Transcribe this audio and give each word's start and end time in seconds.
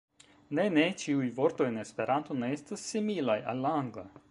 Ne, 0.59 0.63
ne, 0.77 0.85
ĉiuj 1.01 1.27
vortoj 1.41 1.67
en 1.73 1.77
Esperanto 1.83 2.39
ne 2.45 2.51
estas 2.57 2.89
similaj 2.95 3.39
al 3.53 3.65
la 3.67 3.79
Angla. 3.83 4.09